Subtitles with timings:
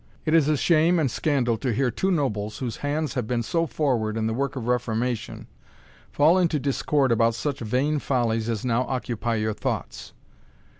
[0.25, 3.67] It is a shame and scandal to hear two nobles, whose hands have been so
[3.67, 5.45] forward in the work of reformation,
[6.11, 10.13] fall into discord about such vain follies as now occupy your thoughts.